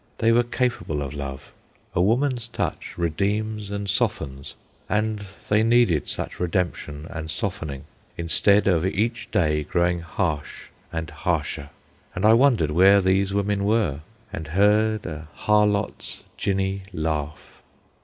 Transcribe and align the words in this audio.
They 0.17 0.31
were 0.31 0.41
capable 0.41 1.03
of 1.03 1.13
love. 1.13 1.51
A 1.93 2.01
woman's 2.01 2.47
touch 2.47 2.97
redeems 2.97 3.69
and 3.69 3.87
softens, 3.87 4.55
and 4.89 5.27
they 5.47 5.61
needed 5.61 6.07
such 6.09 6.39
redemption 6.39 7.05
and 7.11 7.29
softening 7.29 7.83
instead 8.17 8.65
of 8.65 8.83
each 8.83 9.29
day 9.29 9.61
growing 9.63 9.99
harsh 9.99 10.69
and 10.91 11.11
harsher. 11.11 11.69
And 12.15 12.25
I 12.25 12.33
wondered 12.33 12.71
where 12.71 12.99
these 12.99 13.31
women 13.31 13.63
were, 13.63 13.99
and 14.33 14.47
heard 14.47 15.05
a 15.05 15.27
"harlot's 15.45 16.23
ginny 16.35 16.81
laugh." 16.91 17.61